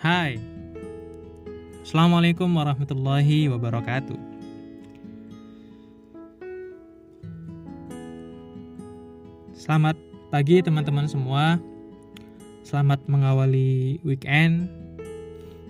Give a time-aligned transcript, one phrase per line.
[0.00, 0.40] Hai.
[1.84, 4.16] Assalamualaikum warahmatullahi wabarakatuh.
[9.52, 10.00] Selamat
[10.32, 11.60] pagi teman-teman semua.
[12.64, 14.72] Selamat mengawali weekend.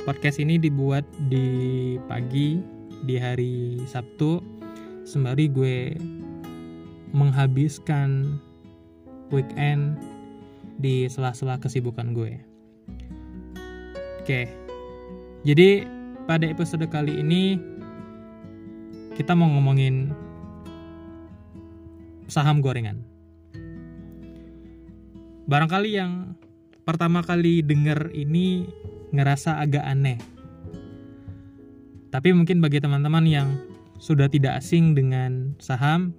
[0.06, 2.62] Podcast ini dibuat di pagi
[3.02, 4.38] Di hari Sabtu.
[5.02, 5.98] Sembari gue
[7.10, 8.38] menghabiskan
[9.34, 9.98] weekend
[10.78, 12.46] di sela-sela kesibukan gue.
[14.30, 14.46] Oke,
[15.42, 15.90] jadi
[16.30, 17.58] pada episode kali ini
[19.18, 20.14] kita mau ngomongin
[22.30, 23.02] saham gorengan.
[25.50, 26.38] Barangkali yang
[26.86, 28.70] pertama kali denger ini
[29.10, 30.22] ngerasa agak aneh.
[32.14, 33.58] Tapi mungkin bagi teman-teman yang
[33.98, 36.14] sudah tidak asing dengan saham,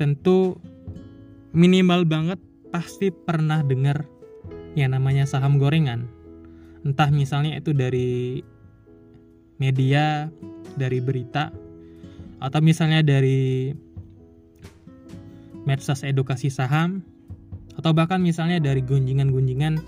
[0.00, 0.56] tentu
[1.52, 2.40] minimal banget
[2.72, 4.08] pasti pernah dengar
[4.80, 6.13] yang namanya saham gorengan.
[6.84, 8.44] Entah misalnya itu dari
[9.56, 10.28] media,
[10.76, 11.48] dari berita,
[12.44, 13.72] atau misalnya dari
[15.64, 17.00] medsos edukasi saham,
[17.74, 19.80] atau bahkan misalnya dari gunjingan-gunjingan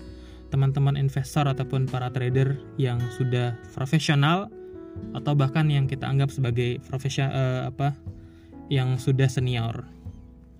[0.49, 4.47] teman-teman investor ataupun para trader yang sudah profesional
[5.13, 7.93] atau bahkan yang kita anggap sebagai profesional uh, apa
[8.67, 9.85] yang sudah senior.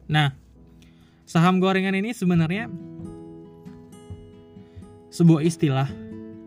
[0.08, 0.32] Nah,
[1.28, 2.70] saham gorengan ini sebenarnya
[5.12, 5.90] sebuah istilah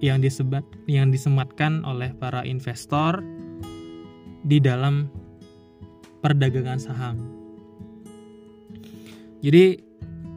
[0.00, 3.20] yang disebat yang disematkan oleh para investor
[4.44, 5.12] di dalam
[6.24, 7.16] perdagangan saham.
[9.40, 9.80] Jadi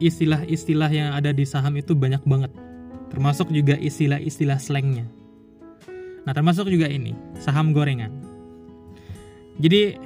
[0.00, 2.52] istilah-istilah yang ada di saham itu banyak banget.
[3.12, 5.08] Termasuk juga istilah-istilah slangnya.
[6.24, 8.10] Nah termasuk juga ini, saham gorengan.
[9.60, 9.96] Jadi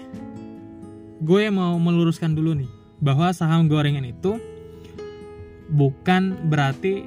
[1.18, 2.70] gue mau meluruskan dulu nih
[3.00, 4.38] bahwa saham gorengan itu
[5.70, 7.06] bukan berarti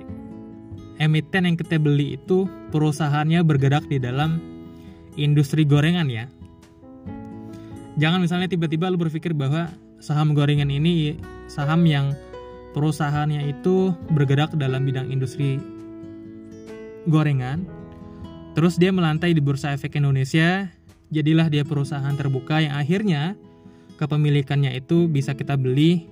[1.01, 4.37] emiten yang kita beli itu perusahaannya bergerak di dalam
[5.17, 6.29] industri gorengan ya.
[7.97, 11.17] Jangan misalnya tiba-tiba lu berpikir bahwa saham gorengan ini
[11.49, 12.13] saham yang
[12.77, 15.57] perusahaannya itu bergerak dalam bidang industri
[17.09, 17.65] gorengan.
[18.53, 20.69] Terus dia melantai di Bursa Efek Indonesia,
[21.09, 23.35] jadilah dia perusahaan terbuka yang akhirnya
[23.95, 26.07] kepemilikannya itu bisa kita beli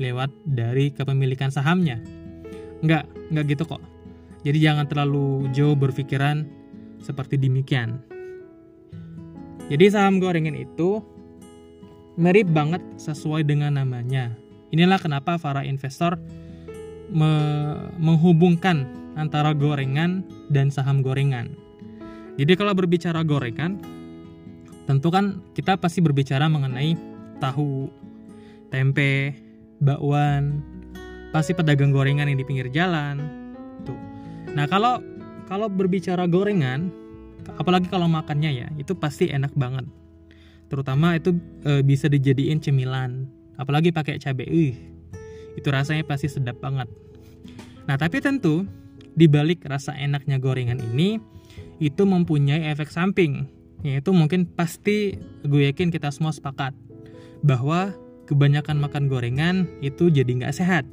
[0.00, 2.00] lewat dari kepemilikan sahamnya.
[2.80, 3.82] Enggak, enggak gitu kok.
[4.40, 6.48] Jadi jangan terlalu jauh berpikiran
[7.00, 8.00] seperti demikian.
[9.70, 11.04] Jadi saham gorengan itu
[12.18, 14.34] mirip banget sesuai dengan namanya.
[14.70, 16.18] Inilah kenapa para investor
[17.10, 17.32] me
[17.98, 18.86] menghubungkan
[19.18, 21.54] antara gorengan dan saham gorengan.
[22.38, 23.82] Jadi kalau berbicara gorengan,
[24.86, 26.94] tentu kan kita pasti berbicara mengenai
[27.42, 27.90] tahu,
[28.70, 29.34] tempe,
[29.82, 30.62] bakwan,
[31.34, 33.18] pasti pedagang gorengan yang di pinggir jalan.
[33.86, 34.09] Tuh.
[34.54, 35.02] Nah, kalau
[35.46, 36.90] kalau berbicara gorengan,
[37.58, 39.86] apalagi kalau makannya ya, itu pasti enak banget.
[40.70, 41.34] Terutama itu
[41.66, 43.26] e, bisa dijadiin cemilan,
[43.58, 44.46] apalagi pakai cabai.
[44.46, 44.74] Uh,
[45.58, 46.86] itu rasanya pasti sedap banget.
[47.90, 48.62] Nah, tapi tentu
[49.18, 51.18] di balik rasa enaknya gorengan ini
[51.82, 53.50] itu mempunyai efek samping
[53.80, 56.76] yaitu mungkin pasti gue yakin kita semua sepakat
[57.40, 57.96] bahwa
[58.28, 60.84] kebanyakan makan gorengan itu jadi nggak sehat.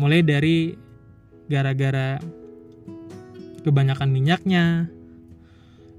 [0.00, 0.74] Mulai dari
[1.52, 2.16] gara-gara
[3.62, 4.88] kebanyakan minyaknya,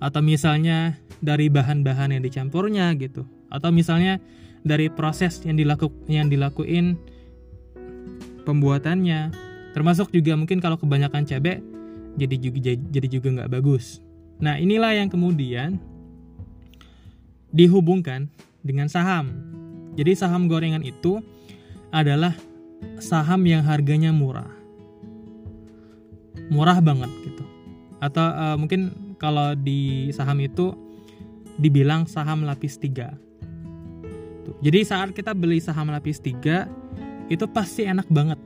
[0.01, 4.17] atau misalnya dari bahan-bahan yang dicampurnya gitu, atau misalnya
[4.61, 6.97] dari proses yang dilaku yang dilakuin
[8.45, 9.29] pembuatannya,
[9.73, 11.61] termasuk juga mungkin kalau kebanyakan cabai
[12.17, 14.03] jadi juga jadi juga nggak bagus.
[14.41, 15.77] Nah inilah yang kemudian
[17.53, 18.31] dihubungkan
[18.65, 19.31] dengan saham.
[19.99, 21.19] Jadi saham gorengan itu
[21.91, 22.33] adalah
[22.97, 24.60] saham yang harganya murah.
[26.51, 27.43] Murah banget gitu.
[28.03, 30.75] Atau uh, mungkin kalau di saham itu
[31.55, 33.15] dibilang saham lapis 3.
[34.43, 34.55] Tuh.
[34.59, 38.37] Jadi saat kita beli saham lapis 3 itu pasti enak banget.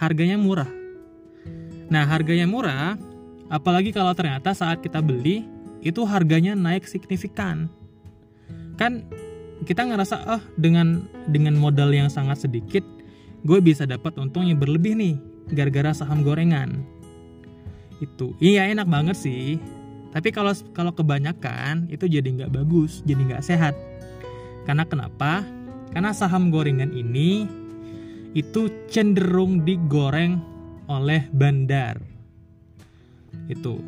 [0.00, 0.70] Harganya murah.
[1.92, 2.96] Nah, harganya murah
[3.52, 5.44] apalagi kalau ternyata saat kita beli
[5.84, 7.68] itu harganya naik signifikan.
[8.80, 9.04] Kan
[9.62, 12.82] kita ngerasa oh dengan dengan modal yang sangat sedikit
[13.42, 15.14] gue bisa dapat untung yang berlebih nih
[15.54, 16.82] gara-gara saham gorengan
[18.02, 19.62] itu iya enak banget sih
[20.10, 23.74] tapi kalau kalau kebanyakan itu jadi nggak bagus jadi nggak sehat
[24.66, 25.46] karena kenapa
[25.94, 27.46] karena saham gorengan ini
[28.34, 30.42] itu cenderung digoreng
[30.90, 32.02] oleh bandar
[33.46, 33.78] itu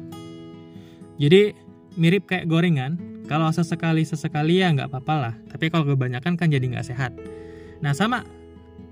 [1.18, 1.54] jadi
[1.98, 5.34] mirip kayak gorengan kalau sesekali sesekali ya nggak apa-apa lah.
[5.48, 7.16] Tapi kalau kebanyakan kan jadi nggak sehat.
[7.80, 8.20] Nah sama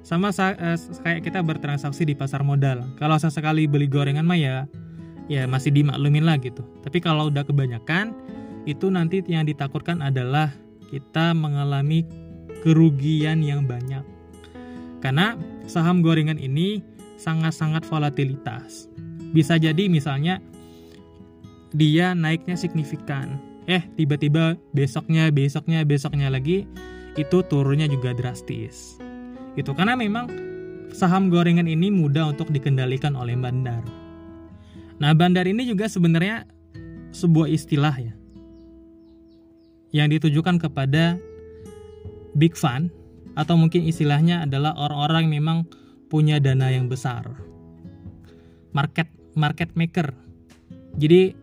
[0.03, 2.89] sama uh, kayak kita bertransaksi di pasar modal.
[2.97, 4.65] Kalau sesekali beli gorengan mah ya
[5.27, 6.63] ya masih dimaklumin lah gitu.
[6.83, 8.15] Tapi kalau udah kebanyakan
[8.65, 10.55] itu nanti yang ditakutkan adalah
[10.91, 12.07] kita mengalami
[12.63, 14.07] kerugian yang banyak.
[15.03, 15.35] Karena
[15.67, 16.83] saham gorengan ini
[17.19, 18.87] sangat-sangat volatilitas.
[19.35, 20.39] Bisa jadi misalnya
[21.75, 23.41] dia naiknya signifikan.
[23.67, 26.67] Eh, tiba-tiba besoknya, besoknya, besoknya lagi
[27.15, 28.99] itu turunnya juga drastis.
[29.59, 30.31] Itu karena memang
[30.93, 34.02] saham gorengan ini mudah untuk dikendalikan oleh bandar.
[35.03, 36.47] Nah, bandar ini juga sebenarnya
[37.11, 38.15] sebuah istilah ya.
[39.91, 41.19] Yang ditujukan kepada
[42.39, 42.95] big fund
[43.35, 45.59] atau mungkin istilahnya adalah orang-orang yang memang
[46.07, 47.35] punya dana yang besar.
[48.71, 50.15] Market market maker.
[51.03, 51.35] Jadi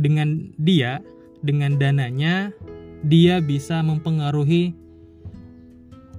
[0.00, 1.04] dengan dia,
[1.44, 2.48] dengan dananya
[3.04, 4.72] dia bisa mempengaruhi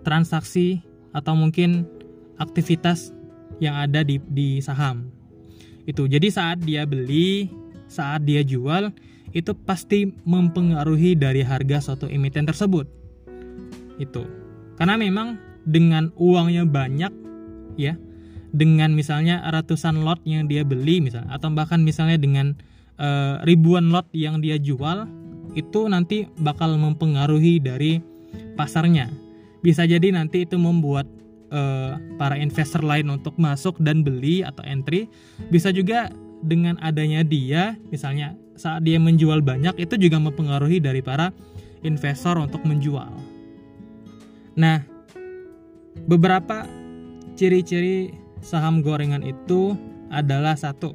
[0.05, 1.89] transaksi atau mungkin
[2.37, 3.15] aktivitas
[3.57, 5.22] yang ada di, di saham.
[5.83, 6.07] Itu.
[6.07, 7.51] Jadi saat dia beli,
[7.91, 8.91] saat dia jual,
[9.33, 12.85] itu pasti mempengaruhi dari harga suatu emiten tersebut.
[13.97, 14.23] Itu.
[14.77, 17.13] Karena memang dengan uangnya banyak
[17.75, 17.97] ya,
[18.53, 22.53] dengan misalnya ratusan lot yang dia beli misalnya atau bahkan misalnya dengan
[23.01, 23.09] e,
[23.49, 25.09] ribuan lot yang dia jual
[25.57, 28.01] itu nanti bakal mempengaruhi dari
[28.53, 29.09] pasarnya.
[29.65, 31.09] Bisa jadi nanti itu membuat
[31.53, 31.61] e,
[32.17, 35.05] para investor lain untuk masuk dan beli atau entry.
[35.53, 36.09] Bisa juga
[36.41, 41.29] dengan adanya dia misalnya saat dia menjual banyak itu juga mempengaruhi dari para
[41.85, 43.09] investor untuk menjual.
[44.53, 44.85] Nah,
[46.05, 46.65] beberapa
[47.33, 48.13] ciri-ciri
[48.43, 49.73] saham gorengan itu
[50.13, 50.93] adalah satu.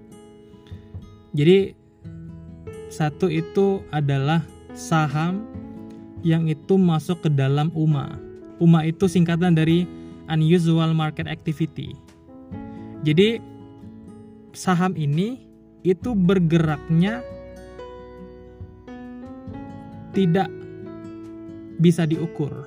[1.34, 1.74] Jadi
[2.88, 5.44] satu itu adalah saham
[6.22, 8.18] yang itu masuk ke dalam UMA.
[8.58, 9.86] UMA itu singkatan dari
[10.28, 11.96] Unusual Market Activity.
[13.02, 13.40] Jadi
[14.52, 15.40] saham ini
[15.86, 17.22] itu bergeraknya
[20.12, 20.50] tidak
[21.78, 22.66] bisa diukur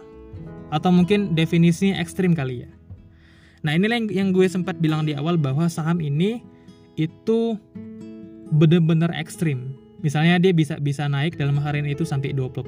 [0.71, 2.71] atau mungkin definisinya ekstrim kali ya.
[3.61, 6.41] Nah inilah yang, gue sempat bilang di awal bahwa saham ini
[6.95, 7.59] itu
[8.55, 9.75] benar-benar ekstrim.
[10.01, 12.65] Misalnya dia bisa bisa naik dalam hari ini itu sampai 20%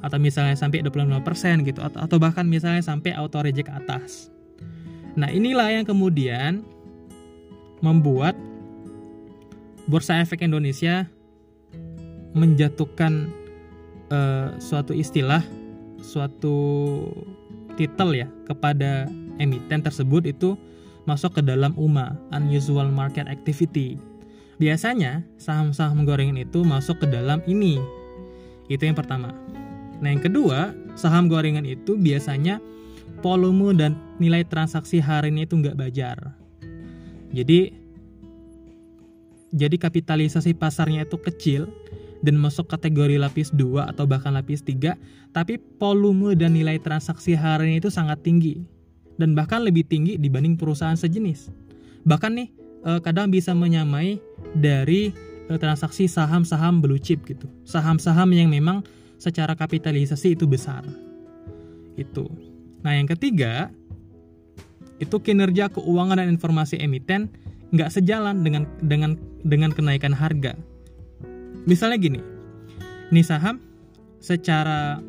[0.00, 4.32] atau misalnya sampai 25% gitu atau, bahkan misalnya sampai auto reject atas.
[5.16, 6.64] Nah, inilah yang kemudian
[7.84, 8.36] membuat
[9.90, 11.08] Bursa Efek Indonesia
[12.32, 13.28] menjatuhkan
[14.14, 15.42] uh, suatu istilah,
[15.98, 16.56] suatu
[17.74, 19.10] titel ya kepada
[19.40, 20.54] emiten tersebut itu
[21.08, 23.98] masuk ke dalam UMA, Unusual Market Activity.
[24.60, 27.80] Biasanya saham-saham gorengan itu masuk ke dalam ini.
[28.68, 29.32] Itu yang pertama.
[30.00, 32.58] Nah yang kedua, saham gorengan itu biasanya
[33.20, 36.16] volume dan nilai transaksi harinya itu nggak bajar.
[37.30, 37.76] Jadi
[39.50, 41.68] jadi kapitalisasi pasarnya itu kecil
[42.20, 44.94] dan masuk kategori lapis 2 atau bahkan lapis 3,
[45.34, 48.62] tapi volume dan nilai transaksi harinya itu sangat tinggi
[49.20, 51.52] dan bahkan lebih tinggi dibanding perusahaan sejenis.
[52.08, 52.48] Bahkan nih
[52.88, 54.16] eh, kadang bisa menyamai
[54.56, 55.12] dari
[55.50, 57.50] eh, transaksi saham-saham blue chip gitu.
[57.66, 58.86] Saham-saham yang memang
[59.20, 60.82] secara kapitalisasi itu besar.
[62.00, 62.32] Itu.
[62.80, 63.68] Nah, yang ketiga
[64.96, 67.28] itu kinerja keuangan dan informasi emiten
[67.70, 70.56] nggak sejalan dengan dengan dengan kenaikan harga.
[71.68, 72.20] Misalnya gini,
[73.12, 73.60] ini saham
[74.18, 75.04] secara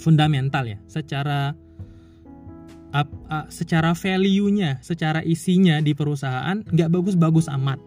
[0.00, 1.52] fundamental ya, secara
[3.48, 7.80] secara value-nya, secara isinya di perusahaan nggak bagus-bagus amat.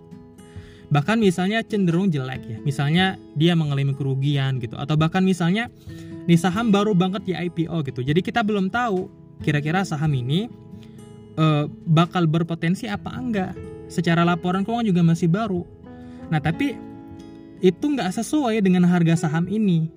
[0.96, 2.58] Bahkan misalnya cenderung jelek ya.
[2.64, 5.68] Misalnya dia mengalami kerugian gitu atau bahkan misalnya
[6.24, 8.00] nih saham baru banget di IPO gitu.
[8.00, 9.12] Jadi kita belum tahu
[9.44, 10.48] kira-kira saham ini
[11.36, 13.52] uh, bakal berpotensi apa enggak.
[13.92, 15.68] Secara laporan keuangan juga masih baru.
[16.32, 16.80] Nah, tapi
[17.60, 19.92] itu nggak sesuai dengan harga saham ini.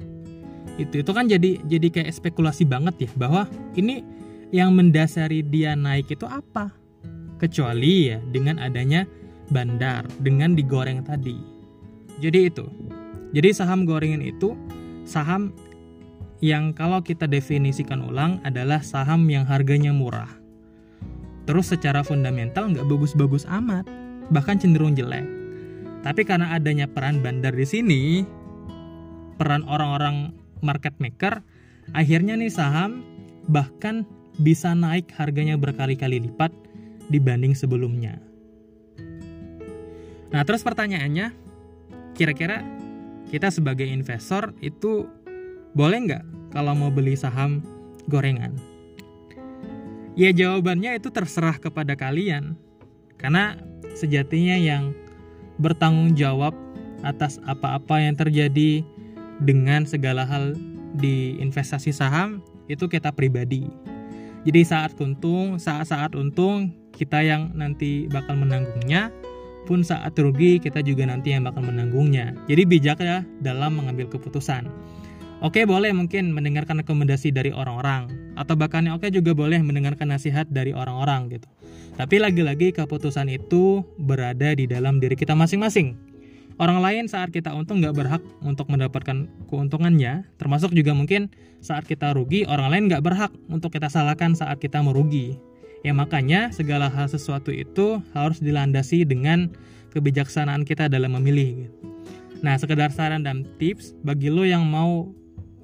[0.83, 3.47] Itu itu kan jadi jadi kayak spekulasi banget ya bahwa
[3.79, 4.03] ini
[4.51, 6.75] yang mendasari dia naik itu apa?
[7.39, 9.07] Kecuali ya dengan adanya
[9.51, 11.37] bandar, dengan digoreng tadi.
[12.19, 12.67] Jadi itu.
[13.37, 14.57] Jadi saham gorengan itu
[15.05, 15.53] saham
[16.39, 20.31] yang kalau kita definisikan ulang adalah saham yang harganya murah.
[21.49, 23.89] Terus secara fundamental nggak bagus-bagus amat,
[24.29, 25.25] bahkan cenderung jelek.
[26.05, 28.03] Tapi karena adanya peran bandar di sini,
[29.41, 31.41] peran orang-orang market maker,
[31.97, 33.03] akhirnya nih saham
[33.49, 34.05] bahkan
[34.39, 36.53] bisa naik harganya berkali-kali lipat
[37.11, 38.28] dibanding sebelumnya.
[40.29, 41.33] Nah, terus pertanyaannya,
[42.13, 42.61] kira-kira
[43.33, 45.09] kita sebagai investor itu
[45.77, 47.61] boleh nggak kalau mau beli saham
[48.09, 48.57] gorengan?
[50.19, 52.59] Ya jawabannya itu terserah kepada kalian.
[53.19, 53.55] Karena
[53.95, 54.91] sejatinya yang
[55.63, 56.55] bertanggung jawab
[57.07, 58.83] atas apa-apa yang terjadi
[59.39, 60.59] dengan segala hal
[60.99, 63.71] di investasi saham itu kita pribadi.
[64.43, 69.15] Jadi saat untung, saat-saat untung kita yang nanti bakal menanggungnya,
[69.69, 72.33] pun saat rugi kita juga nanti yang bakal menanggungnya.
[72.49, 74.65] Jadi bijak ya dalam mengambil keputusan.
[75.45, 80.73] Oke boleh mungkin mendengarkan rekomendasi dari orang-orang atau bahkan oke juga boleh mendengarkan nasihat dari
[80.73, 81.47] orang-orang gitu.
[82.01, 85.95] Tapi lagi-lagi keputusan itu berada di dalam diri kita masing-masing.
[86.59, 91.31] Orang lain saat kita untung nggak berhak untuk mendapatkan keuntungannya, termasuk juga mungkin
[91.63, 95.39] saat kita rugi orang lain nggak berhak untuk kita salahkan saat kita merugi.
[95.87, 99.53] Ya makanya segala hal sesuatu itu harus dilandasi dengan
[99.95, 101.71] kebijaksanaan kita dalam memilih.
[102.43, 105.11] Nah sekedar saran dan tips bagi lo yang mau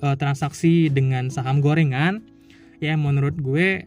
[0.02, 2.22] uh, transaksi dengan saham gorengan
[2.82, 3.86] ya menurut gue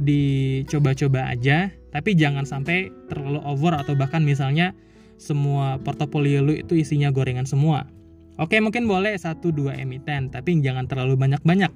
[0.00, 1.72] dicoba-coba aja.
[1.88, 4.76] Tapi jangan sampai terlalu over atau bahkan misalnya
[5.16, 7.88] semua portofolio lu itu isinya gorengan semua.
[8.38, 11.72] Oke mungkin boleh satu dua emiten tapi jangan terlalu banyak-banyak.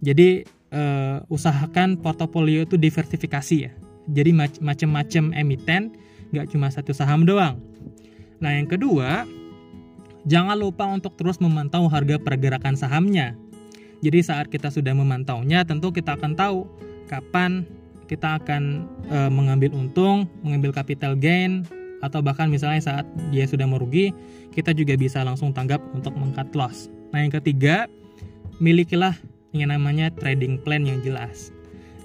[0.00, 3.72] Jadi uh, usahakan portofolio itu diversifikasi ya
[4.10, 5.94] jadi macam-macam emiten
[6.30, 7.58] nggak cuma satu saham doang
[8.40, 9.28] nah yang kedua
[10.28, 13.32] Jangan lupa untuk terus memantau harga pergerakan sahamnya.
[14.04, 16.68] Jadi saat kita sudah memantaunya, tentu kita akan tahu
[17.08, 17.64] kapan
[18.08, 21.62] kita akan e, mengambil untung, mengambil capital gain,
[22.02, 24.10] atau bahkan misalnya saat dia sudah merugi,
[24.50, 26.90] kita juga bisa langsung tanggap untuk mengcut loss.
[27.14, 27.86] Nah yang ketiga,
[28.58, 29.14] milikilah
[29.56, 31.50] yang namanya trading plan yang jelas.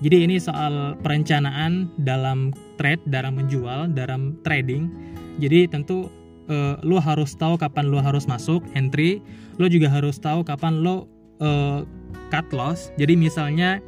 [0.03, 4.91] Jadi ini soal perencanaan dalam trade, dalam menjual, dalam trading.
[5.39, 6.11] Jadi tentu
[6.49, 9.21] uh, lo harus tahu kapan lo harus masuk entry
[9.57, 11.07] lo juga harus tahu kapan lo
[11.41, 11.83] uh,
[12.29, 13.81] cut loss jadi misalnya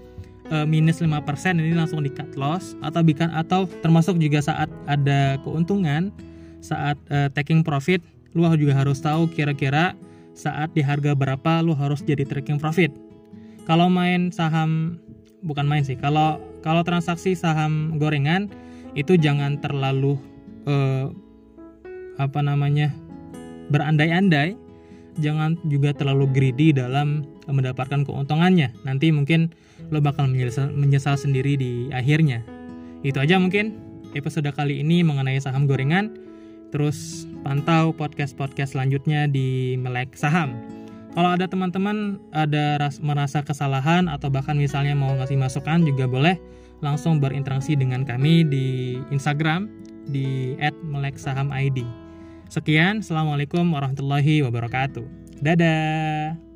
[0.50, 1.12] uh, minus 5%
[1.58, 6.10] ini langsung di cut loss atau bikin atau termasuk juga saat ada keuntungan
[6.64, 8.02] saat uh, taking profit
[8.34, 9.98] lo juga harus tahu kira-kira
[10.38, 12.94] saat di harga berapa lo harus jadi taking profit
[13.68, 14.98] kalau main saham
[15.44, 18.48] bukan main sih kalau kalau transaksi saham gorengan
[18.98, 20.18] itu jangan terlalu
[20.66, 21.14] uh,
[22.18, 22.90] apa namanya
[23.70, 24.58] berandai-andai.
[25.18, 28.70] Jangan juga terlalu greedy dalam mendapatkan keuntungannya.
[28.86, 29.50] Nanti mungkin
[29.90, 32.46] lo bakal menyesal, menyesal sendiri di akhirnya.
[33.02, 33.82] Itu aja mungkin
[34.14, 36.14] episode kali ini mengenai saham gorengan.
[36.70, 40.54] Terus pantau podcast-podcast selanjutnya di Melek Saham
[41.14, 46.36] kalau ada teman-teman ada ras, merasa kesalahan atau bahkan misalnya mau ngasih masukan juga boleh
[46.82, 49.70] langsung berinteraksi dengan kami di Instagram
[50.08, 51.84] di @meleksahamid.
[52.48, 55.04] Sekian, Assalamualaikum warahmatullahi wabarakatuh.
[55.44, 56.47] Dadah.